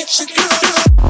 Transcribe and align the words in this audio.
get 0.00 0.18
you 0.18 0.26
good. 0.34 1.09